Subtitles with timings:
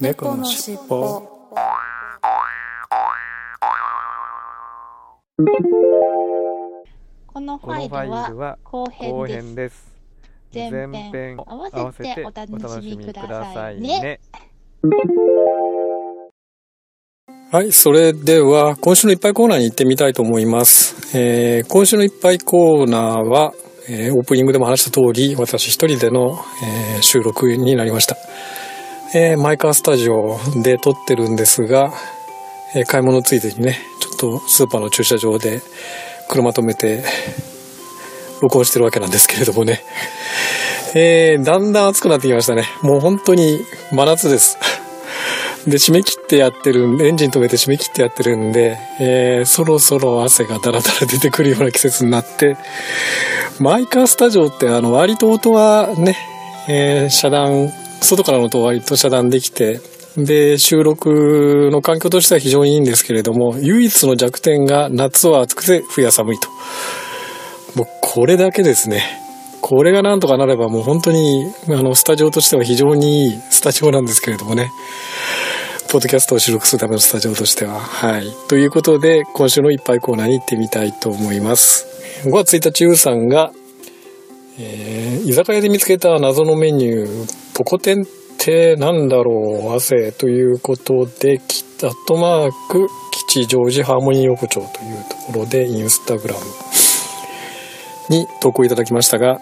[0.00, 1.20] 猫のしっぽ
[7.26, 7.88] このファイ
[8.32, 9.84] ルは後後編です。
[10.54, 10.70] 編です。
[10.70, 14.20] 前編前編合わせてお楽しみくださいね。
[17.52, 21.14] はい、それでは今週のいっぱいコーナーに行ってみたいと思います。
[21.14, 23.52] えー今週のいっぱいコーナーは、
[23.90, 28.16] えーオープニングでも話した通り、私一人での、えー収録になりました。
[29.12, 31.92] えーマイカースタジオで撮ってるんですが、
[32.74, 35.62] えー買い物ついでにね、ちょっとスーパーの駐車場で
[36.28, 37.02] 車止めて
[38.40, 39.82] 録音してるわけなんですけれどもね。
[40.94, 42.64] えーだんだん暑くなってきましたね。
[42.82, 43.60] もう本当に
[43.92, 44.58] 真夏です。
[45.66, 52.56] で、締め切ってやってるんで、エンジン止めて締め切ってやってるんで、えーそろそろ汗がダラダラ出てくるような季節になって、
[53.58, 56.16] マイカースタジオってあの割と音はね、
[56.68, 59.80] えー遮断、外からの音は割と遮断できて、
[60.16, 66.48] で、収録の環境としては非常にいいんですけれども、唯一の弱点が夏は暑くて冬は寒いと。
[67.76, 69.04] もうこれだけですね。
[69.60, 74.72] これがなんとかなればもう本当に、あの、スタジオとしては非常にいいスタジオなんですけれどもね。
[75.90, 77.78] ポッドキャストを収録するためのスタジオとしては。
[77.78, 78.26] はい。
[78.48, 81.86] ということで、今週のいっぱいコーナーに行ってみたいと思います。
[82.24, 83.52] 5月1日、ゆうさんが、
[84.58, 88.06] えー居酒屋で見つけた謎のメニュー、ポコテンっ
[88.38, 92.88] てなんだろう、汗ということで、きアットマーク、
[93.28, 96.40] 吉祥寺ハーモニー横丁というところで、インスタグラム
[98.08, 99.38] に投稿いただきましたが、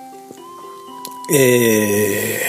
[1.32, 2.40] え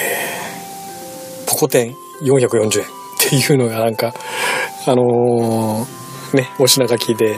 [1.45, 2.89] ー、ポコテン440円っ
[3.19, 4.15] ていうのがなんか、
[4.87, 7.37] あのーね、お品書きで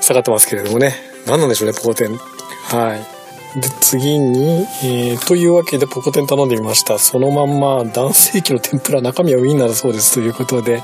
[0.00, 0.94] 下がってますけれどもね、
[1.26, 2.16] 何なんでしょうね、ポコテン。
[2.16, 3.17] はい。
[3.56, 6.98] で、次に、えーというわけでポコテン頼んでみました。
[6.98, 10.82] そのまんま男性器の天ぷら、中身はウインナーだそうですということで、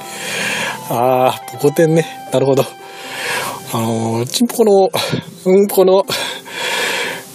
[0.89, 2.65] あー、ポコテンね、なるほど。
[3.73, 4.91] あのーチンポコの、
[5.45, 6.07] うんこの、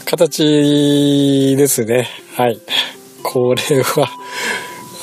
[0.05, 2.09] 形ですね。
[2.35, 2.59] はい。
[3.21, 4.09] これは、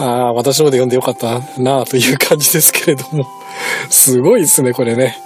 [0.00, 3.28] ああ、私ので読んでよかったなあという感じですけれども。
[3.88, 5.16] すごいですね、これね。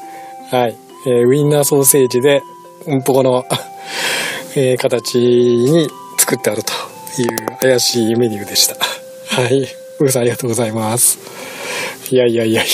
[0.50, 0.76] はい。
[1.06, 2.42] えーウインナーソーセージで、
[2.86, 3.44] うんぽこの、
[4.56, 5.88] えー形に
[6.18, 6.72] 作ってあると
[7.20, 8.76] いう怪しいメニューでした。
[9.42, 9.62] はい。
[10.00, 11.18] うーさんありがとうございます。
[12.10, 12.66] いやいやいやい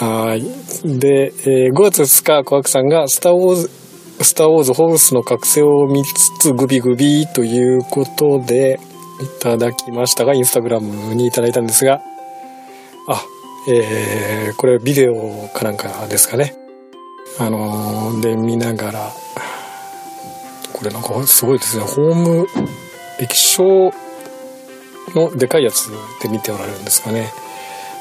[0.00, 0.06] や。
[0.06, 0.42] はい。
[0.98, 3.70] で、えー5月2日、小悪さんが、スター・ウォーズ、
[4.20, 8.80] スター・ウォーズ・ホースの覚醒を見つつ、グビグビということで、
[9.20, 12.00] いただきましたが、インスタグラムにいただいたんですが、
[13.08, 13.22] あ、
[13.68, 16.54] えー、これビデオかなんかですかね。
[17.38, 19.12] あのーで、見ながら、
[20.82, 21.84] これなんかすごいですね。
[21.84, 22.46] ホーム
[23.20, 23.92] 液晶
[25.14, 27.32] のでかいやつで見ておられるんですかね。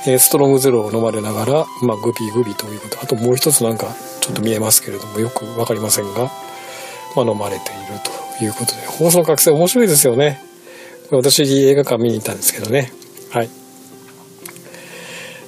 [0.08, 3.00] えストロングゼロを飲まれながら、まあ、グビグビということ。
[3.04, 6.32] あともう一つなんかちょっと見えますけれども、よくわかりませんが、
[7.16, 8.00] まあ、飲まれている
[8.40, 10.42] ということで、放送覚醒面白いですよね。
[11.12, 12.92] 私映画館見に行ったんですけどね。
[13.30, 13.50] はい。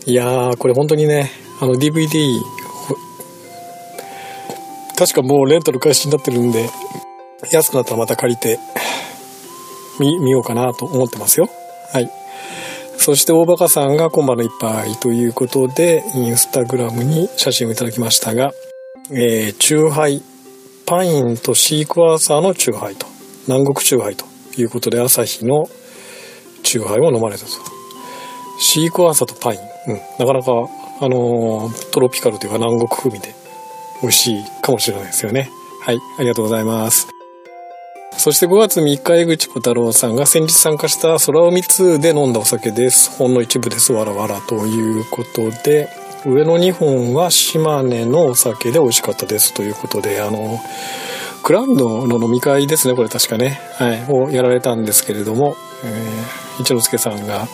[0.06, 2.40] いやー、これ本当にね、あの DVD、
[4.96, 6.70] 確かもうレンタル開始になってるんで、
[7.52, 8.60] 安くなったらまた借りて、
[10.00, 11.50] 見、見ようかなと思ってますよ。
[11.92, 12.10] はい。
[12.98, 18.54] そして大バカさんが今晩の一杯ということで、インスタグラムに写真をいただきましたが、
[19.12, 20.22] えー、チューハイ、
[20.86, 23.06] パインとシークワーサーのチューハイと、
[23.48, 24.26] 南国チューハイと
[24.58, 25.66] いうことで、アサヒの
[26.64, 27.52] チューハイを飲まれたと。
[28.60, 29.60] シークワーサーとパイン。
[29.88, 30.52] うん、なかなか、
[31.02, 33.36] あのートロピカルというか南国風味で
[34.02, 35.50] 美味しいかもしれないですよね。
[35.82, 37.23] はい、ありがとうございます。
[38.24, 43.12] そして5月3日、江口小太郎さんが先日参加した空海2で飲んだお酒です。
[43.18, 43.92] ほんの一部です。
[43.92, 45.90] わらわらということで、
[46.26, 50.62] 上の2本は島根のお酒で美味しかったですということで、あの、
[51.44, 53.60] クラウドの飲み会ですね、これ確かね。
[53.74, 57.50] はい、をやられたんですけれども、えー一之輔さんが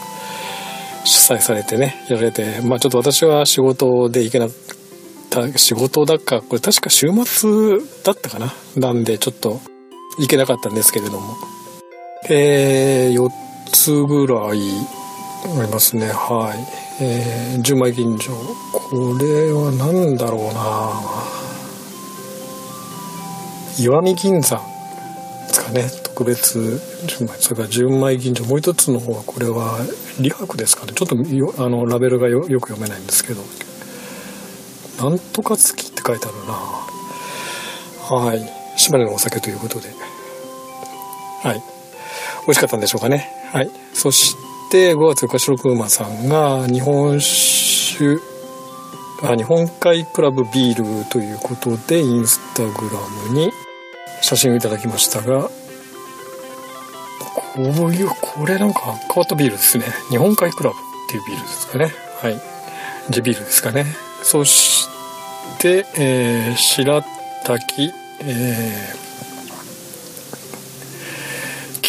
[1.03, 8.53] 主催されてね、やられて、まあちょっと私は仕事で行けなかった、仕事だか、これ確か週末だったかな。
[8.75, 9.61] なんでちょっと
[10.19, 11.37] 行けなかったんですけれども。
[12.29, 13.29] えー、4
[13.71, 14.59] つぐらい
[15.57, 16.07] ありますね。
[16.07, 17.03] はい。
[17.03, 18.31] えー、純米吟醸。
[18.73, 21.39] これは何だろうな
[23.77, 24.59] 石見銀山
[25.47, 25.89] ですかね。
[26.03, 27.33] 特別純米。
[27.39, 28.45] それから純米吟醸。
[28.45, 29.79] もう一つの方は、これは、
[30.17, 30.91] 李白ですかね。
[30.93, 31.15] ちょっと
[31.63, 33.41] あのラベルがよよく読めないんですけど。
[35.01, 38.41] なんとか月って書いてあるなはい。
[38.75, 40.08] 島根のお酒ということで。
[41.43, 41.61] はい。
[42.45, 43.31] 美味しかったんでしょうかね。
[43.51, 43.69] はい。
[43.93, 44.35] そし
[44.71, 48.19] て5月4日白く馬さんが日本酒
[49.21, 53.51] あ日本海クラブビールということでインスタグラムに
[54.21, 55.49] 写真をいただきましたがこ
[57.57, 61.91] ういうこれなんか変わったビールですね日本海クラブっていうビールですかね
[62.21, 63.85] はい地ビールですかね
[64.23, 64.87] そし
[65.59, 67.03] て、えー、白
[67.43, 67.91] 滝
[68.21, 69.08] えー、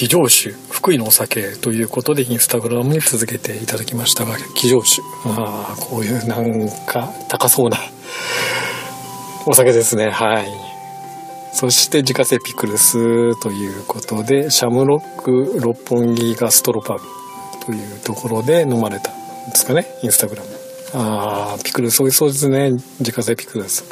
[0.01, 7.77] 騎乗酒福井のお酒ということでインスタグラムに続けていただきましたが騎乗酒ああこういうなんか高そうな
[9.47, 10.09] お酒ですね。
[10.09, 10.47] はい。
[11.53, 17.01] そして自家製ピクルスということでシャムロック六本木ガストロパブ
[17.67, 20.49] というところで飲まれたんですかねインスタグラム。
[20.95, 22.71] ああピクルス美味しそうですね
[23.01, 23.85] 自家製ピクルス。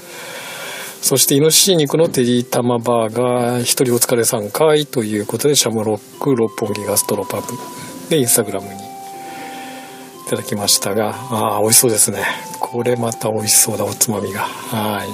[1.00, 7.46] そしてイノシシ肉のテリータマバーガー一人お疲れ3回ということでシャムロック六本木ガストロパブ
[8.10, 8.78] でインスタグラムにい
[10.28, 12.24] ただきましたがああ美味しそうですね。
[12.60, 14.40] これまた美味しそうだおつまみが。
[14.40, 15.04] は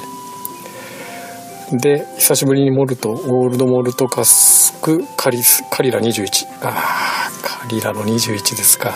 [1.71, 1.79] い。
[1.79, 8.93] で久しぶりにモルトオールドモルトカスクカリスカリラ21ああカリラの21ですか。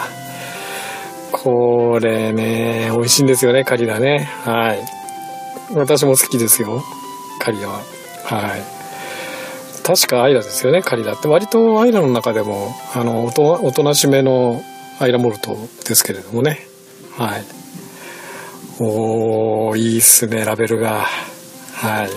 [1.31, 4.29] これね美味しいんですよねカリラね。
[4.45, 4.98] はい。
[5.75, 6.83] 私も好きですよ。
[7.39, 7.83] カリラは。
[8.25, 8.63] はい。
[9.85, 11.29] 確かアイラですよねカリラって。
[11.29, 14.61] 割とアイラの中でもあのおとおとなしめの
[14.99, 15.57] アイラモルト
[15.87, 16.59] ですけれどもね。
[17.17, 17.45] はい。
[18.81, 21.07] おーいいっすねラベルが。
[21.75, 22.09] はい。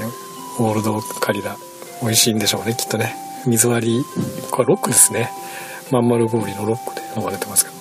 [0.60, 1.56] オールドカリラ。
[2.02, 3.16] 美味しいんでしょうねきっとね。
[3.46, 4.04] 水割り。
[4.52, 5.30] これロックですね。
[5.92, 7.78] まん丸氷のロックで飲まれてますけど。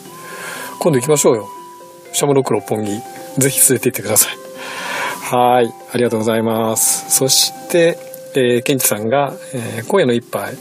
[0.79, 1.49] 今度行きましょうよ。
[2.13, 2.91] シャムロック六本木。
[3.41, 4.50] ぜひ連れて行ってください。
[5.33, 7.09] はいありがとうございます。
[7.09, 7.97] そして、
[8.35, 10.57] えー、ケンチさんが、えー、今夜の一杯。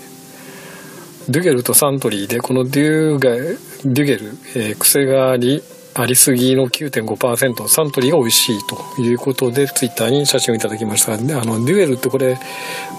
[1.27, 5.63] デュゲルとサントリーでこのデュガデュゲル、えー、癖があり
[5.95, 8.59] ありすぎの9.5%サントリーが美味しい
[8.95, 11.13] ということでツイッターに写真をいただきました。
[11.13, 12.37] あのデュエルってこれ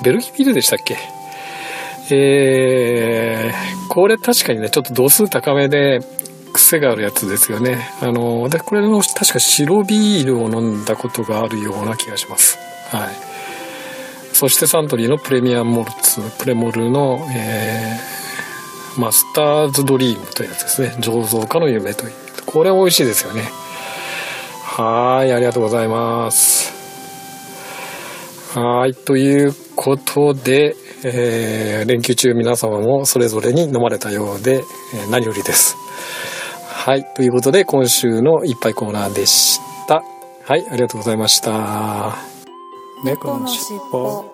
[0.03, 0.97] ベルギービールでしたっけ？
[2.13, 6.01] えー、これ確かにねちょっと度数高めで
[6.53, 7.91] 癖があるやつですよね。
[8.01, 12.59] あの私これの確か白ビールを飲んだことがあるような気がします。
[12.91, 13.31] はい。
[14.33, 20.95] そしてサントリーのプレミアムモルツプレモルの、えー、マスターズドリームというやつですね。
[21.01, 22.13] 醸造家の夢という。
[22.47, 23.43] これ美味しいですよね。
[24.63, 26.73] はいありがとうございます。
[28.59, 30.75] はいということで、
[31.05, 34.65] えー、連休中皆様もそれぞれに飲まれたようで、
[34.95, 35.77] えー、何よりです。
[36.83, 37.05] はい。
[37.15, 40.03] ということで、今週のいっぱいコーナーでした。
[40.45, 40.67] はい。
[40.67, 42.17] ありがとうございました。
[43.05, 44.25] 猫のしっぽ。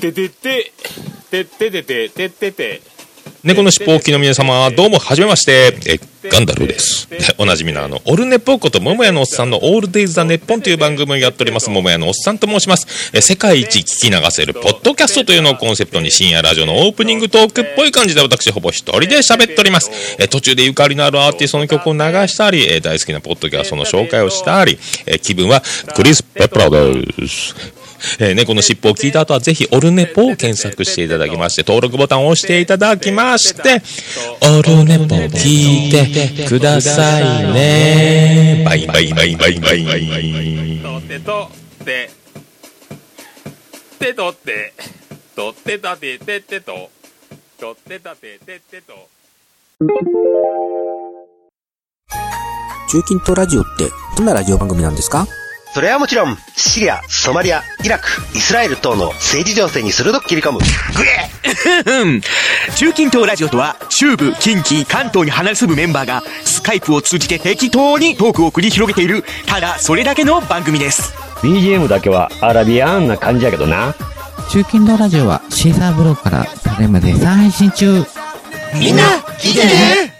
[0.00, 0.72] ててて、
[1.28, 2.97] てててて、ててて。
[3.48, 5.74] 猫のしっぽおきの皆様、どうも、はじめまして。
[5.86, 5.98] え、
[6.28, 7.08] ガンダルです。
[7.08, 13.10] で おなじみのあの、オルネポーこと、桃屋のおっさんのオールデイズ・ザ・ネッポンという番組をやっております、桃屋のおっさんと申します。
[13.14, 19.90] え、世界一聞き流せる、ポッドキャストというのをコンセプトに、深夜ラジオのオープニングトークっぽい感じで、私、ほぼ一人で喋っております。
[20.18, 25.62] え、途中でゆかりのあるアーティストの曲を流したり、え、大好きなポッドキャストの紹介をしたり、え、気分は、
[25.94, 27.77] クリス・ペプラです。
[28.18, 33.82] えー、猫の尻尾を聞いた後はぜひオルネポを検索していただきまして、登録ボタンを押していただきまして、
[34.42, 38.62] オルネポ聞いてくださいね。
[38.64, 40.80] バイバイバイバイバイ。
[40.82, 41.50] とってと
[41.82, 42.10] って、
[43.98, 44.72] てとって、
[45.34, 46.90] とってたててってと、
[47.58, 49.08] とってたててってと。
[52.90, 55.26] 中近東ラジオってどんなラジオ番組なんですか
[55.74, 60.64] それはもちろん、シリア、ソマリア、イラク、イスラエル等の政治情勢に鋭く切り込む、グ
[61.04, 62.20] エ
[62.76, 71.14] 中近東ラジオとは、中部、近畿、関東に離れ住むメンバーが、スカイプを通じて適当にトークを繰り広げている、ただそれだけの番組です。
[71.42, 73.94] BGM だけはアラビアンな感じやけどな。
[74.50, 78.04] 中近東ラジオはシーサーブログからただいま絶賛配信中。
[78.74, 79.02] みんな、
[79.38, 80.14] 聞いてね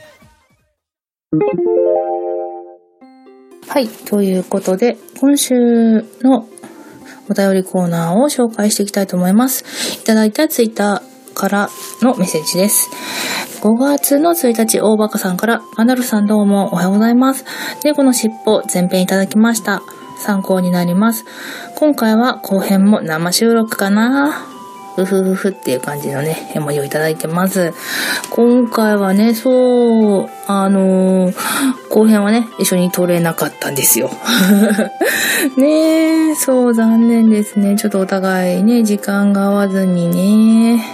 [3.68, 3.88] はい。
[3.88, 5.54] ということで、今週
[6.22, 6.48] の
[7.28, 9.64] お便りコーナーを紹介していきたいと思います。
[10.00, 11.68] いただいたツイッターから
[12.00, 12.88] のメッセージです。
[13.60, 17.44] 5月の1日、大バカさんから、アナルさんどうもおはようございます。
[17.84, 19.82] 猫の尻尾、前編いただきました。
[20.18, 21.24] 参考になります。
[21.76, 24.57] 今回は後編も生収録かな
[25.04, 27.72] ふふふっていう感じのね、絵文字をいただいてます。
[28.30, 34.10] 今回はね、そう、あのー後編はね、一緒に撮れなかったんですよ。
[35.56, 37.76] ねえ、そう残念ですね。
[37.76, 40.84] ちょっとお互いね、時間が合わずにね。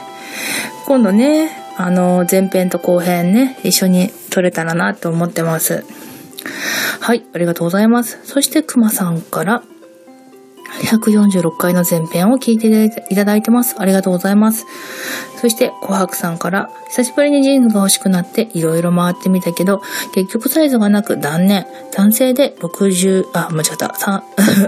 [0.87, 5.85] 今度ね、あの、前編と後編ね、一緒に撮れたらなと思ってます。
[7.01, 8.21] はい、ありがとうございます。
[8.25, 9.63] そして、くまさんから、
[10.83, 13.77] 146回の前編を聞いていただいてます。
[13.79, 14.67] ありがとうございます。
[15.41, 19.83] そして、琥珀さんから、久しぶりにジーンズが欲しくなっていろいろ回ってみたけど、
[20.15, 21.67] 結局サイズがなく断念。
[21.93, 24.23] 男性で60、あ、間違った、3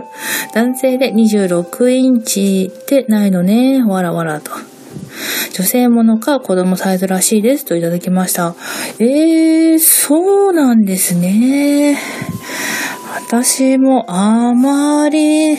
[0.54, 3.82] 男性で26インチってないのね。
[3.82, 4.50] わらわらと。
[5.52, 8.54] 女性ものか子供サイズらしいですといただきました。
[8.98, 11.98] えー、そうなんですね。
[13.28, 15.56] 私もあまり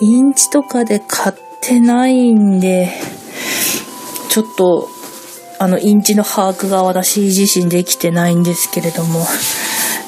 [0.00, 2.92] インチとかで買ってないんで、
[4.28, 4.88] ちょっと、
[5.58, 9.26] あの、インチの把握が私自身できてないんですけれども、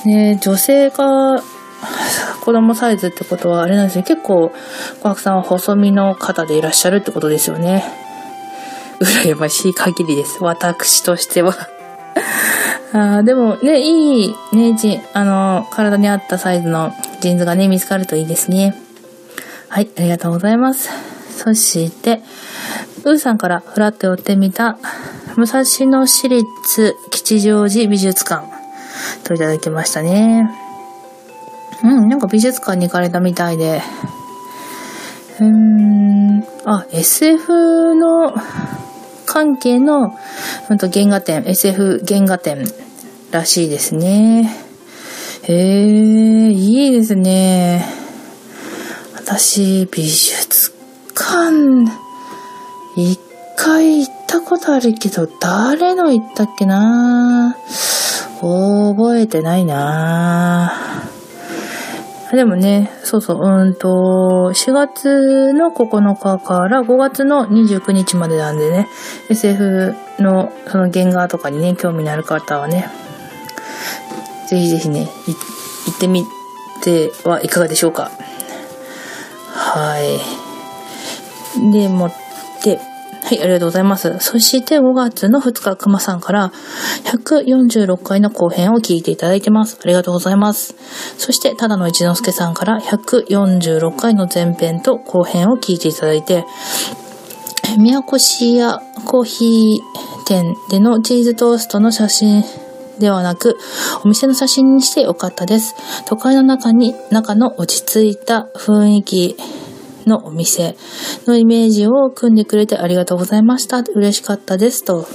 [0.04, 1.42] ね、女性が
[2.44, 4.04] 子供サイズってことはあれなんですよ。
[4.04, 4.52] 結構、
[5.02, 7.84] 小白さんは細身の方でいらっしゃるってことですよね。
[9.00, 10.38] 羨ましい限りです。
[10.40, 11.54] 私としては
[12.92, 18.74] あでもね、いいね、じ、あの、体に合ったサイズのジーンズがね、見つかるといいですね。
[19.74, 20.88] はい、ありがとうございます。
[21.36, 22.22] そして、
[23.02, 24.78] うーさんからフラッと寄ってみた、
[25.34, 26.46] 武蔵野市立
[27.10, 28.46] 吉祥寺美術館
[29.24, 30.48] といただきましたね。
[31.82, 33.82] うん、なんか美術館に行かれたみたいで、
[35.40, 38.32] うーん、あ、SF の
[39.26, 40.16] 関係の、
[40.70, 42.64] うんと、原画展、SF 原画展
[43.32, 44.56] らしいですね。
[45.42, 48.03] へえ、いいですね。
[49.26, 50.74] 私、美術
[51.14, 51.90] 館、
[52.94, 53.18] 一
[53.56, 57.56] 回行ったことあるけど、誰の行ったっけな？
[58.42, 60.74] 覚えてないな
[62.32, 68.88] でもね、そうそう、うんと、4月の9日から5月の29日までなんでね、
[69.30, 72.90] SF のその原画とかにね、興味のある方はね、
[74.50, 76.24] ぜひぜひね、行ってみ
[76.82, 78.10] てはいかがでしょうか。
[79.54, 81.72] はい。
[81.72, 82.12] で、もっ
[82.62, 82.80] て、
[83.22, 84.18] はい、ありがとうございます。
[84.18, 86.52] そして5月の2日、熊さんから
[87.04, 89.78] 146回の後編を聞いていただいてます。
[89.82, 90.74] ありがとうございます。
[91.16, 96.44] そして、ただの一之輔さんから146回の前編と後編を聞いていただいて、
[97.78, 102.44] 宮古市やコーヒー店でのチーズトーストの写真
[102.98, 103.56] ではなく、
[104.04, 105.74] お店の写真にしてよかったです。
[106.06, 109.36] 都会の中に、中の落ち着いた雰囲気
[110.06, 110.76] のお店
[111.26, 113.78] のイメージを組んでくれてありがとうございました。
[113.94, 114.84] 嬉しかったです。
[114.84, 115.06] と。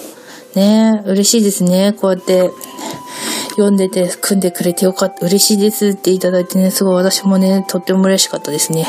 [0.55, 1.93] ね嬉しいですね。
[1.93, 2.49] こうやって
[3.51, 8.87] 読んでて組んでくれてよかった、嬉しいですっていただいてね、すごい私もね、とっても嬉しかったですね。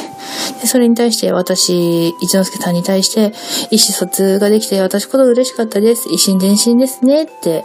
[0.60, 3.32] でそれに対して私、一之輔さんに対して、
[3.70, 6.08] 意思疎通ができて私こと嬉しかったです。
[6.08, 7.64] 一心伝心ですねって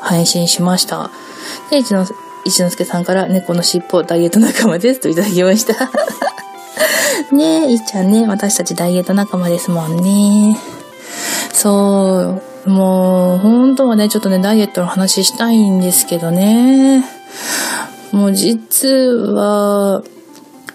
[0.00, 1.10] 配信しました。
[1.70, 2.12] で、一之
[2.44, 5.90] 一之輔さんから猫の尻尾ダイエット仲間ですといただきました。
[7.34, 10.56] ねえ、いっちゃんね、私たちダイエット仲間ですもんね。
[11.52, 17.04] そう、もう、本当はね、ちょっとね、ダイエットの話したいんですけどね。
[18.12, 20.02] もう実は、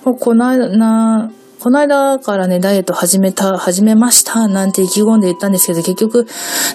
[0.04, 6.26] もうこの間、な、この間からね、ダイエット始めた、始めました、なんて意気込んで言ったんですけど、結局、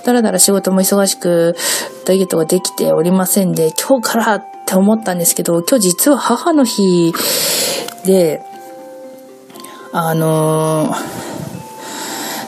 [0.05, 1.57] だらだら仕事も忙しく、
[2.05, 7.13] ダイエットができておりませんで、今日からって思ったんですけど、今日実は母の日
[8.05, 8.41] で、
[9.93, 10.95] あの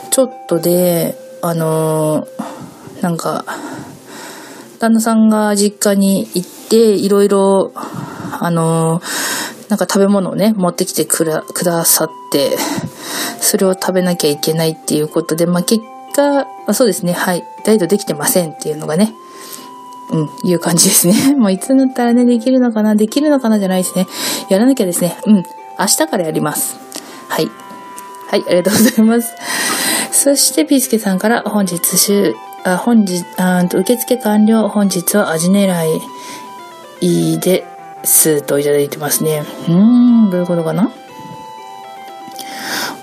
[0.05, 3.43] ー、ちょっとで、あのー、なんか、
[4.79, 9.18] 旦那さんが実家に行って、いろいろ、あのー
[9.69, 12.57] なんか食べ物をね、持ってきてくだくださって、
[13.39, 15.83] それを食べなきゃいけないっていうことで、まあ、結
[16.15, 19.13] 果、あそうですね、はい、ダイエットできてませんっていうのがね、
[20.11, 21.33] うん、いう感じですね。
[21.37, 24.07] もういつになったらね、できるのかな、できるのかなじゃないですね。
[24.49, 25.17] やらなきゃですね。
[25.25, 25.35] うん、
[25.79, 26.77] 明日からやります。
[27.27, 27.49] はい。
[28.27, 29.33] はい、ありがとうございます。
[30.11, 34.67] そして、ピースケさんから本日週、あ、本日、あ受付完了。
[34.67, 35.99] 本日は味狙
[37.01, 37.65] いで、
[38.03, 39.43] すといただいてますね。
[39.67, 40.91] うーん、どういうことかな？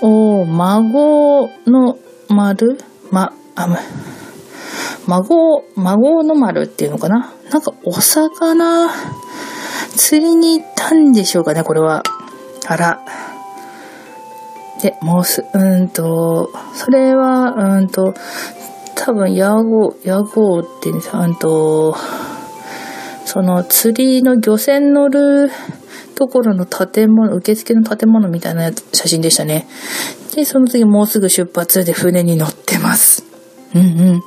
[0.01, 1.97] お孫の
[2.29, 2.77] 丸？
[3.11, 3.77] ま、あむ、
[5.07, 7.33] 孫、孫の丸っていうのかな？
[7.51, 8.89] なんかお魚、
[9.95, 12.03] 釣りに行ったんでしょうかね、これは。
[12.67, 12.99] あら。
[14.81, 18.13] で、もうす、うんと、それは、うんと、
[18.93, 21.95] 多分、ヤゴ、ヤゴって言うんですうんと、
[23.27, 25.51] その釣りの漁船乗る
[26.15, 29.67] ところの建物、受付の建物みたいな写真でしたね。
[30.33, 33.25] で、その次もうすぐ出発で船に乗ってます。
[33.75, 34.21] うんうん。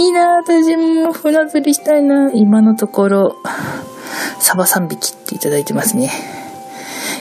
[0.00, 3.36] いいな私も船釣りしたいな今のところ、
[4.40, 6.10] サバ3匹っていただいてますね。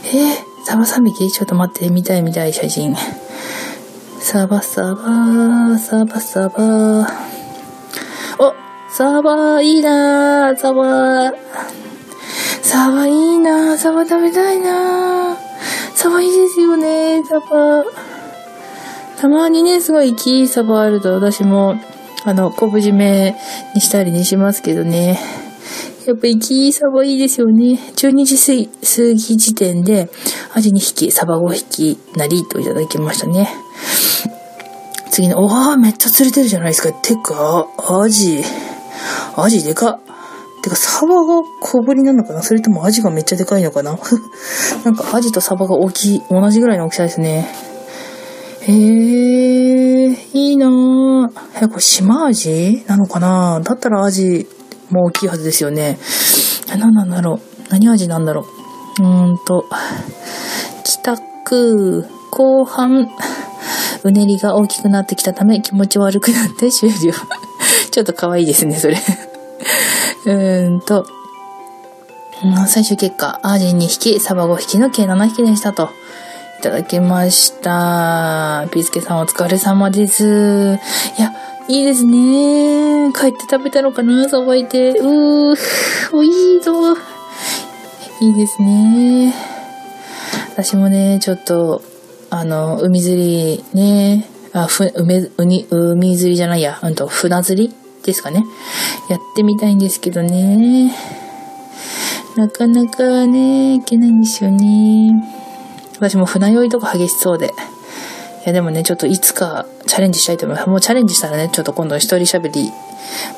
[0.06, 1.30] えー、サバ3匹？
[1.30, 2.96] ちょっと待って、見たい見たい写真。
[4.22, 7.37] サバサバ、サバサバ。
[8.98, 11.32] サバ、いいなサバ。
[12.64, 15.38] サバいいなサバ食べたいな
[15.94, 17.86] サバいいですよね、サバ。
[19.22, 21.76] たまにね、すごいキーサバあると私も、
[22.26, 23.36] あの、昆布締め
[23.76, 25.20] にしたりにしますけどね。
[26.08, 27.80] やっぱりキーサバいいですよね。
[27.98, 30.10] 12時過ぎ時点で、
[30.56, 33.48] アジ2匹、サバ5匹なりといただきましたね。
[35.12, 36.92] 次の、おー、めっちゃ釣れてるじゃないですか。
[36.92, 38.44] てか、アジ、
[39.36, 40.00] アジでか
[40.62, 42.42] てか、サバが小ぶりなのかな？
[42.42, 43.98] それともアジがめっちゃでかいのかな？
[44.84, 47.48] なんかアジとサバが大きい、同じぐらいの大きさですね。
[48.62, 51.30] へえ、いいなぁ。
[51.64, 53.62] え、これ島アジなのかな？
[53.64, 54.48] だったらアジ
[54.90, 56.00] も大きいはずですよね。
[56.68, 57.40] 何なんだろう？
[57.70, 58.46] 何味なんだろ
[59.00, 59.04] う？
[59.04, 59.66] うーんと、
[60.84, 63.08] 帰宅、後半、
[64.04, 67.14] うねりが大きくなってきたため気持ち悪くなって終了。
[67.92, 68.98] ちょっと可愛いですね、それ。
[70.26, 71.06] うーんと、
[72.68, 75.90] 最終結果、アージ2匹、サバ5匹の計7匹でしたと。
[76.60, 78.66] いただきました。
[78.72, 80.80] ピースケさんお疲れ様です。
[81.18, 81.32] いや、
[81.68, 83.12] いいですね。
[83.14, 84.92] 帰って食べたのかなさばいて。
[84.92, 85.56] うー、
[86.14, 86.96] おいいぞ。
[88.22, 89.36] いいですね。
[90.54, 91.84] 私もね、ちょっと、
[92.32, 94.28] あの、海釣りね、
[94.64, 97.74] あ、ふ、梅、うに、海釣りじゃないや、うんと、船釣り
[98.04, 98.44] ですかね。
[99.10, 100.94] やってみたいんですけどね。
[102.36, 105.12] なかなかね、いけないんですよね。
[105.96, 107.48] 私も船酔いとか激しそうで。
[107.48, 107.50] い
[108.46, 110.70] やでもね、ちょっといつかチャレンジしたいと思います。
[110.70, 112.72] もうチャレンジしたらね、ちょっと今度一人喋り、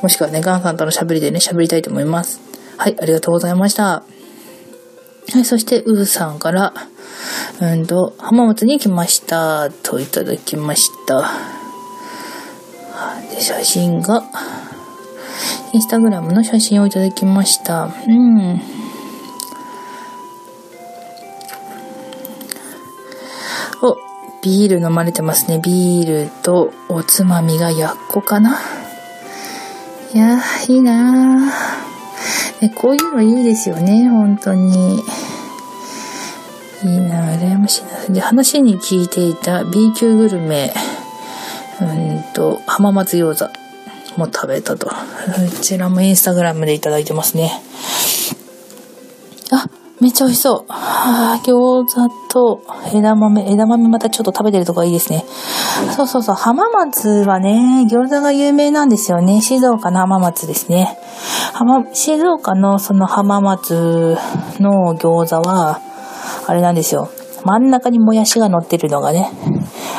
[0.01, 2.41] もしくはね、ガンさんとの喋りでね、喋りたいと思います。
[2.77, 4.03] はい、ありがとうございました。
[5.31, 6.73] はい、そして、うーさんから、
[7.61, 11.29] うんと、浜松に来ました、といただきました。
[13.29, 14.23] で、写真が、
[15.71, 17.89] インスタグラムの写真をいただきました。
[18.07, 18.59] うん。
[23.83, 23.95] お、
[24.41, 25.59] ビール飲まれてますね。
[25.63, 28.59] ビールとおつまみがやっこかな
[30.11, 31.78] いやいいな
[32.61, 34.99] ね、こういうのいいですよね、本当に。
[36.83, 38.13] いいな羨ましいな。
[38.13, 40.73] で、話に聞いていた B 級グルメ、
[41.81, 44.87] うんと、浜松餃子も食べたと。
[44.89, 44.93] こ
[45.61, 47.61] ちらもインスタグラムでいただいてますね。
[50.01, 50.71] めっちゃ美味しそう。
[50.71, 52.61] はあ、餃子と
[52.93, 53.51] 枝豆。
[53.51, 55.25] 枝豆またちょっと食べてるとこがいいですね。
[55.95, 56.35] そうそうそう。
[56.35, 59.41] 浜松はね、餃子が有名なんですよね。
[59.41, 60.97] 静岡の浜松ですね。
[61.53, 64.17] 浜、静岡のその浜松
[64.59, 65.81] の餃子は、
[66.47, 67.09] あれなんですよ。
[67.43, 69.29] 真ん中にもやしが乗ってるのがね、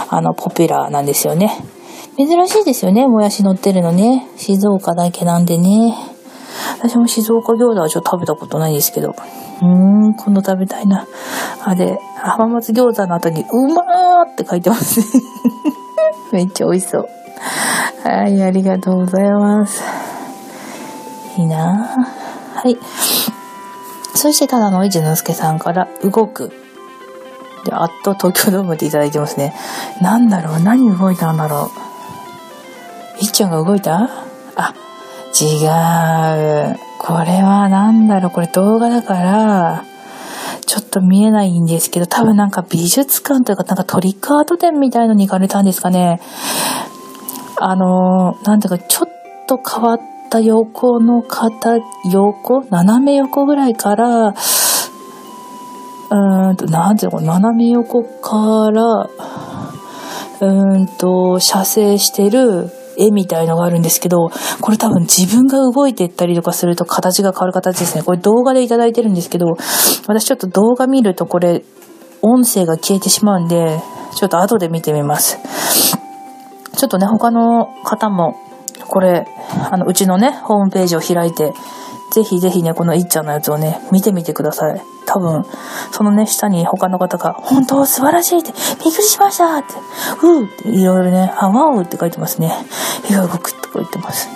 [0.09, 1.63] あの、ポピュラーなんですよね。
[2.17, 4.29] 珍しいですよね、もやし乗ってるのね。
[4.37, 6.10] 静岡だけなんでね。
[6.83, 9.11] 私も静岡餃子はちょっと食べたことないですけど。
[9.11, 9.67] うー
[10.09, 11.07] ん、今度食べたいな。
[11.63, 15.07] あれ、浜松餃子の後に、うまーって書いてますね。
[16.33, 17.09] めっちゃ美味しそう。
[18.03, 19.83] はい、ありがとうございます。
[21.37, 21.91] いいな
[22.55, 22.79] はい。
[24.15, 26.49] そして、ただの一之輔さんから、動く。
[27.65, 29.55] で、あっと東京ドームでいただいてますね。
[30.01, 31.71] なんだろう何動いたんだろ
[33.21, 34.09] ういっちゃんが動いた？
[34.57, 34.73] あ、
[35.41, 35.57] 違
[36.75, 36.79] う。
[36.99, 39.85] これはなんだろう、これ動画だから、
[40.67, 46.21] ちょっと見えないんですけど、多分なんか美術館というか、なんかトリックアート展みたいのに行かれたんですかね。
[47.59, 49.09] あの、なんていうか、ちょっ
[49.47, 50.01] と変わっ
[50.31, 51.79] た横の方、
[52.13, 52.65] 横？
[52.69, 64.29] 斜め横ぐらいから、うーんと、なんていうの斜め横から、うーんと、射精してる絵みたいのがあるんですけど、
[64.61, 68.03] これ多分自分が動いていったりとかすると形が変わる形ですね。
[68.03, 69.57] これ動画でいただいてるんですけど、
[70.07, 71.65] 私ちょっと動画見るとこれ、
[72.23, 73.81] 音声が消えてしまうんで、
[74.15, 75.39] ちょっと後で見てみます。
[76.77, 78.37] ちょっとね、他の方も、
[78.89, 79.27] これ、
[79.71, 81.53] あの、うちのね、ホームページを開いて、
[82.11, 84.83] ぜひぜひね、このいっちゃんのやつをね、見てみてください。
[85.07, 85.45] 多分、
[85.93, 89.75] そのね、下に他の方が、本当素晴らしいって、びっくりしましたって、
[90.23, 92.53] うーっていろいろね、あ、わおって書いてますね。
[93.11, 94.29] 絵が動くって書いてます。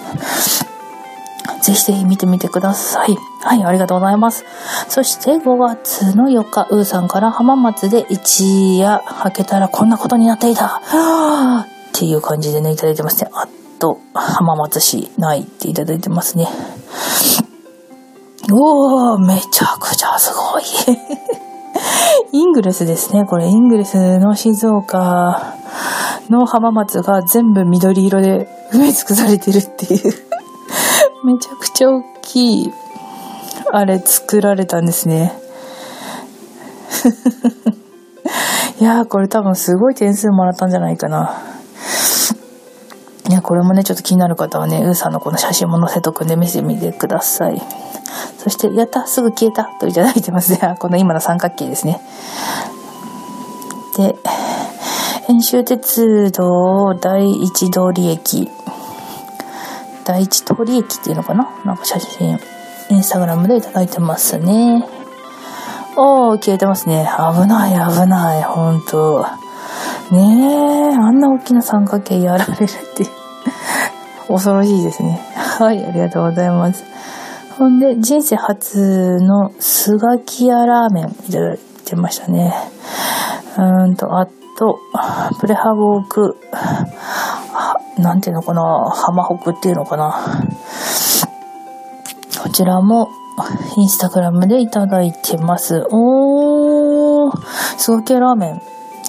[1.63, 3.17] ぜひぜひ見てみてください。
[3.43, 4.45] はい、ありがとうございます。
[4.89, 10.67] そして5月の4日、うーさんから浜松で一夜明けたらこんなことになっていた。
[10.67, 13.31] っていう感じでね、いただいてますね。
[13.33, 16.49] あっと、浜松市ないっていただいてますね。
[18.53, 20.63] おー、めちゃくちゃすごい。
[22.33, 23.25] イングレスですね。
[23.25, 25.55] これ、イングレスの静岡
[26.29, 30.15] の浜松が全部緑色で埋め尽くされてるっていう
[31.25, 32.73] めちゃくちゃ大きい、
[33.73, 35.39] あれ作られたんですね。
[38.81, 41.39] いやー、これ多分すごい点数もらったんじゃないかな。
[43.29, 47.63] いや、これもね、ちょっと気になる方はね、うーさんのこの写真も載せとくんで見せてみてください。
[48.39, 50.77] そして、やったすぐ消えたといただいてますね。
[50.79, 52.01] この今の三角形ですね。
[53.97, 54.17] で、
[55.27, 58.51] 編集鉄道第一通り駅。
[60.05, 61.49] 第一通り駅っていうのかな？
[61.65, 62.39] なんか写真、
[62.91, 64.87] インスタグラムでいただいてますね。
[65.97, 67.09] おー、消えてますね。
[67.33, 69.25] 危ない、危ない、ほんと。
[70.11, 73.07] ねえ、あんな大きな三角形やられるって
[74.29, 75.19] 恐ろしいですね。
[75.35, 76.85] はい、ありがとうございます。
[77.57, 82.53] ほんで、人生初のスガキヤラーメンいただいてましたね。
[83.57, 84.81] うんと、あと、
[85.41, 86.37] プレハブオーク、
[87.99, 90.45] なんていうのかな、ハマホクっていうのかな。
[92.43, 93.09] こちらも、
[93.77, 95.87] インスタグラムでいただいてます。
[95.91, 97.47] おー、
[97.79, 98.61] スガキヤラーメン。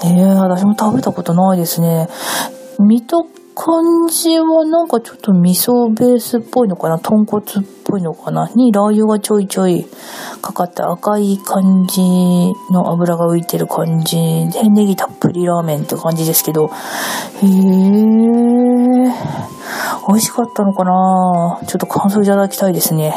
[0.03, 2.07] えー、私も食べたことないですね。
[2.79, 7.47] 見と感じはなんかちょっと味噌ベースっぽいのかな豚骨っ
[7.85, 9.85] ぽいのかなにラー油がちょいちょい
[10.41, 12.01] かかって赤い感じ
[12.71, 14.17] の油が浮いてる感じ
[14.51, 16.69] でネギたっぷりラーメンって感じですけどへ
[17.47, 18.55] え
[20.07, 21.59] 美味しかったのかな。
[21.65, 23.09] ちょっと感想いただきたいですね。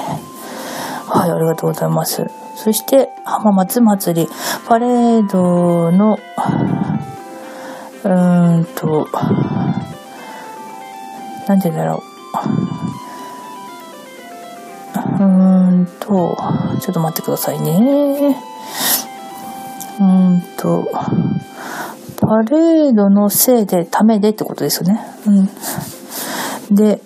[1.06, 2.24] はいありがとうございます。
[2.56, 4.28] そして浜松祭り
[4.66, 6.18] パレードの
[8.04, 9.06] うーんと
[11.48, 12.08] なんて言うんだろう。
[14.94, 16.36] うーんと、
[16.80, 18.36] ちょっと待ってくださいね。
[19.98, 20.04] うー
[20.36, 20.86] んと、
[22.20, 25.00] パレードのせいで、ためでってことですよね。
[25.26, 26.76] うん。
[26.76, 27.00] で、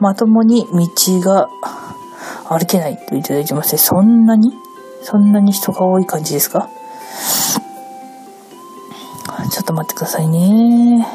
[0.00, 1.48] まともに道が
[2.48, 3.78] 歩けないといただいてますね。
[3.78, 4.52] そんなに？
[5.02, 6.68] そんなに人が多い感じですか？
[9.50, 11.06] ちょっと待ってくださいね。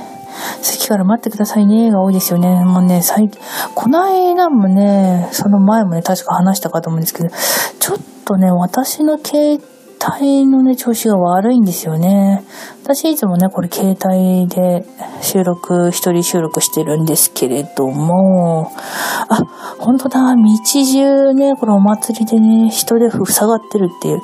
[0.88, 2.64] 席から待ってくださいねが多いですよね。
[2.64, 3.40] もうね、最近、
[3.76, 7.30] この間もね、その前もね、確か話したかと思うんですけど、
[7.80, 9.60] ちょっとね、私の携
[10.20, 12.44] 帯のね、調子が悪いんですよね。
[12.84, 14.86] 私いつもね、これ携帯で
[15.22, 18.72] 収録、一人収録してるんですけれども、
[19.28, 19.44] あ、
[19.80, 24.22] 本当だ、道中ね、このお祭りでね、人で塞がってるっていう、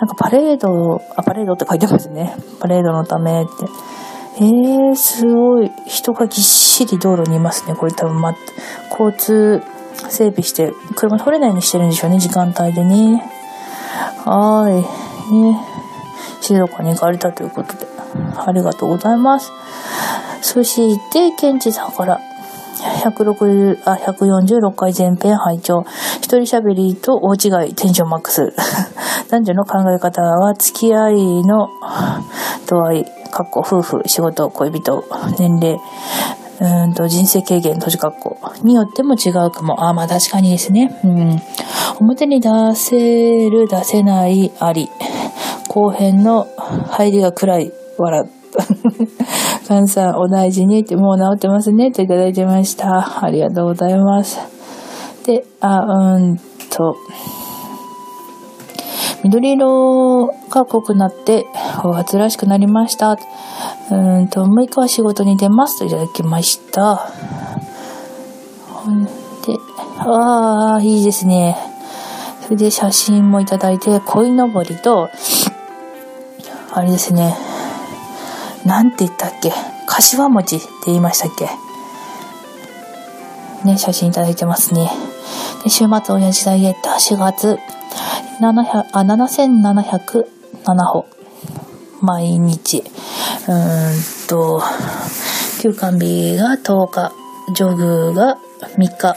[0.00, 2.34] なんかパレード、あ、パレードって書いてますね。
[2.60, 3.50] パレードのためって。
[4.38, 5.72] えー、すごい。
[5.86, 7.74] 人がぎっしり道路にいますね。
[7.74, 8.34] これ多分、ま、
[8.90, 9.62] 交通
[10.10, 13.30] 整備して、車取れないようにしてるんでしょうね、時間帯でね。
[14.24, 14.68] は
[15.30, 15.32] い。
[15.32, 15.58] ね。
[16.42, 17.86] 静岡に行かれたということで、
[18.36, 19.50] ありがとうございます。
[20.42, 22.20] そして、県知事さんから、
[22.82, 25.84] 160あ146回前編拝聴
[26.18, 28.52] 一人喋りと大違いテンションマックス
[29.30, 31.68] 男女の考え方は付き合いの
[32.66, 33.04] 度合い
[33.36, 35.04] かっこ夫婦、仕事、恋人、
[35.38, 35.78] 年齢、
[36.58, 39.84] うんと人生経験、閉じ括弧によっても違うかも。
[39.84, 40.98] あ、まあ確かにですね。
[41.04, 41.42] うん。
[42.00, 44.88] 表に出せる、出せない、あり。
[45.68, 46.46] 後編の
[46.88, 48.45] 入りが暗い、笑う。
[49.68, 53.24] カンさん、お大事にって、もう治ってますねっていただいてました。
[53.24, 54.38] ありがとうございます。
[55.24, 56.36] で、あ、うん
[56.70, 56.96] と、
[59.24, 61.46] 緑色が濃くなって
[61.82, 63.18] 5月らしくなりました。
[63.90, 67.10] うんと、6日は仕事に出ますといただきました。
[69.46, 69.56] で、
[69.98, 71.56] ああ、いいですね。
[72.42, 75.08] それで写真もいただいて、鯉のぼりと、
[76.72, 77.34] あれですね。
[78.66, 79.52] なんて言ったっけ？
[79.86, 81.48] 柏餅って言いましたっけ？
[83.64, 84.90] ね、写真いただいてますね。
[85.64, 87.58] で週末親父ダイエット4月
[88.40, 91.06] 7あ7707歩。
[92.02, 92.84] 毎日。
[93.48, 93.94] うーん
[94.28, 94.62] と、
[95.62, 97.10] 休館日が10日、
[97.54, 98.36] ジョグが
[98.76, 99.16] 3日、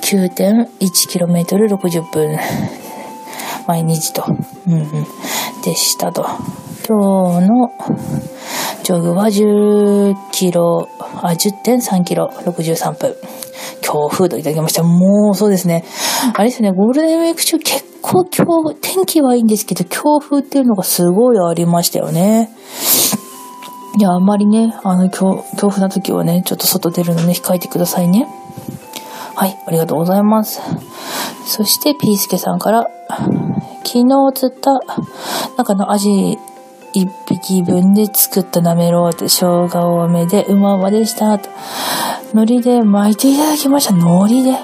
[0.00, 2.38] 9.1km60 分、
[3.66, 4.24] 毎日と、
[4.66, 5.06] うんうん、
[5.62, 6.26] でしたと。
[6.88, 7.70] 今日の
[8.88, 10.88] ジョグは10キロ、
[11.20, 13.14] あ、10.3キロ、63分。
[13.82, 14.82] 強風といただきました。
[14.82, 15.84] もうそうですね。
[16.34, 22.48] あれですね、ゴールデンウィーク中結構今日、天気はいいんですけど、強風っていうのがすごいありましたよね。
[23.98, 28.26] いや、あんまりね、あの、強強風な時はね、ちょっと外出るのね、控えてくださいね。
[29.34, 30.62] はい、ありがとうございます。
[31.44, 32.86] そして、ピースケさんから、
[33.84, 34.72] 昨日釣った、
[35.58, 36.38] なんかのアジ
[36.92, 41.38] 一匹分で作ったなめろうで生姜多めでうまうまでした。
[41.38, 41.48] と
[42.32, 43.94] 海苔で巻いていただきました。
[43.94, 44.58] 海苔で。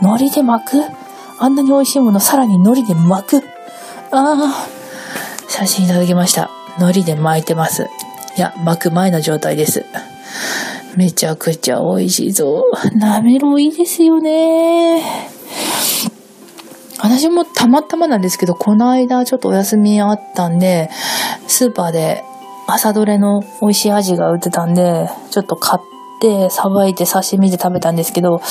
[0.00, 0.84] 海苔で巻く？
[1.40, 3.46] あんなに美味しいものさらに海苔で巻く？
[4.10, 4.66] ああ、
[5.48, 6.50] 写真いただきました。
[6.78, 7.88] 海苔で巻いてます。
[8.36, 9.84] いや、巻く前の状態です。
[10.96, 12.64] めちゃくちゃ美味しいぞ。
[12.94, 15.02] なめろういいですよね。
[17.00, 20.90] 私もたまたまなんですけど、この間ちょっとお休みあったんで、
[21.46, 22.24] スーパーで
[22.66, 25.82] 朝どれの美味しいアジが売ってたんで、ちょっと買っ
[26.20, 28.42] て、さばいて刺身で食べたんですけど、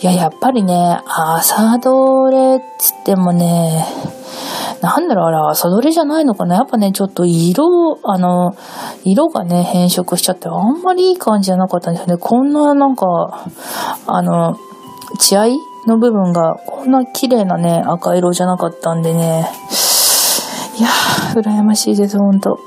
[0.00, 3.84] いや、やっぱりね、朝どれっつってもね、
[4.80, 8.54] なんだろう、あれ、朝どれじゃないのかなやっぱね、ちょっと色、あの、
[9.02, 12.16] 色がね、変色しちゃって、あんまりいい感じじゃなかったんですよね。
[12.16, 13.48] こんななんか、
[14.06, 14.56] あの、
[15.18, 19.50] 血合いの部分がこんな綺麗なね、赤色じゃなかったんでね。
[20.78, 22.60] いやー、羨ましいです、ほんと。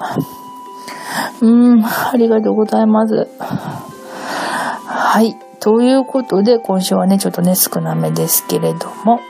[1.42, 3.30] うん、ありがとうございます。
[3.40, 5.38] はい。
[5.60, 9.22] ということで、今週はね、ちょっとね、少なめですけれども、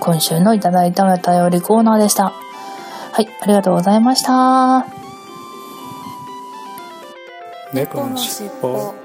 [0.00, 2.32] 今週のいただいたお便りコーナーでした。
[3.12, 4.86] はい、ありがとうございました。
[7.72, 9.01] 猫のしっぽ。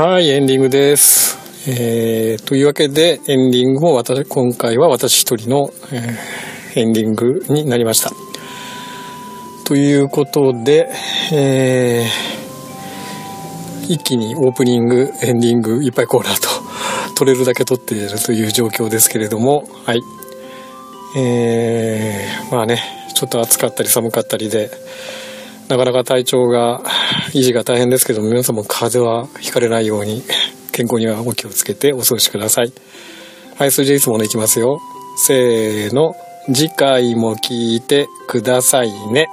[0.00, 1.36] はい、エンディングです。
[1.68, 8.12] えー、というわけで、エンディングも私、今回は私一人の、えー、エンディングになりました。
[9.66, 10.88] ということで、
[11.32, 16.48] えー、一気にオープニング、エンディング、いっぱいコーナーと、
[17.16, 20.02] 取れるだけ取っているという状況ですけれども、はい。
[21.16, 22.80] えー、まあね、
[23.16, 24.70] ちょっと暑かったり寒かったりで、
[25.68, 26.80] なかなか体調が
[27.34, 30.22] 維持が大変ですけども、皆さんも風邪はひかれないように、
[30.72, 32.72] 健康にはお気をつけてお過ごしください。
[33.56, 34.80] はい、それじゃいつものいきますよ。
[35.16, 36.14] せーの。
[36.50, 39.28] 次回も聞いてくださいね。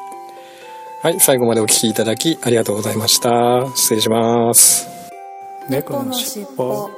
[1.02, 3.30] はい、最後までお聞きいただきありがとうございました。
[3.76, 4.90] 失礼します。
[5.70, 6.90] 猫のしっぽ。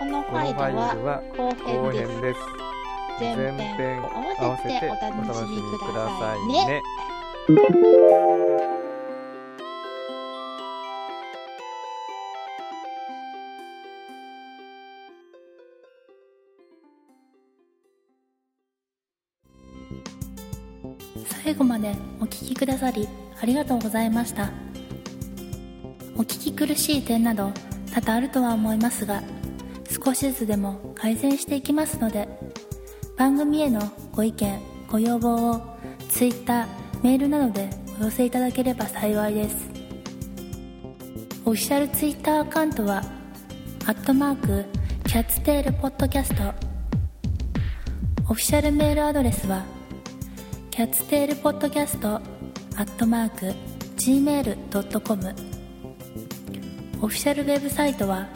[0.00, 2.71] このファイルは後編です。
[3.20, 3.36] 前
[3.76, 4.06] 編を
[4.38, 6.82] 合わせてお楽しみくださいね。
[21.44, 23.08] 最後までお聴きくださり
[23.40, 24.50] ありがとうございました
[26.16, 27.52] お聞き苦しい点など
[27.92, 29.22] 多々あるとは思いますが
[30.04, 32.28] 少しずつでも改善していきますので
[33.22, 33.80] 番組への
[34.10, 35.60] ご意見ご要望を
[36.08, 36.66] Twitter
[37.04, 39.56] メールなどでお寄せいただければ幸いです。
[41.44, 43.00] オフィシャル Twitter アカウントは
[43.86, 44.64] アットマーク
[45.06, 46.52] キャッツテールポッドキャスト。
[48.28, 49.64] オフィシャルメールアドレスは
[50.72, 52.20] キャッツテールポッドキャストア
[52.80, 53.54] ットマーク
[53.98, 55.34] gmail.com
[57.00, 58.26] オフィシャルウェブサイトは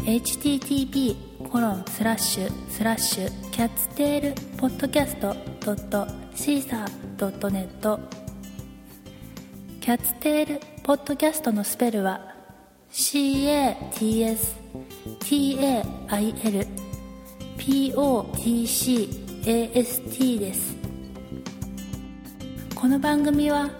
[0.00, 5.34] http コロンスラッシュスラッシュキャッツテールポッドキャスト
[5.64, 7.98] ドットシーサードットネット。
[9.80, 12.34] キャッツテールポッドキャストのスペルは
[12.92, 14.36] CATSTAIL
[17.56, 19.18] POTCAST
[20.38, 20.76] です。
[22.74, 23.70] この番組は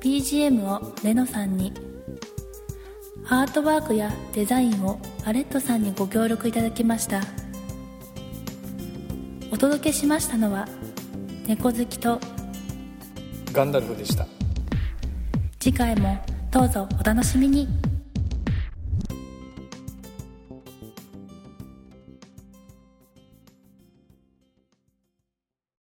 [0.00, 1.72] BGM をレノさんに
[3.26, 7.22] アートワークやデザインをアレットさんにご協力いただきました。
[9.50, 10.68] お届けしましたのは
[11.46, 12.20] 猫好きと
[13.52, 14.26] ガンダルフでした。
[15.58, 17.66] 次回もどうぞお楽しみに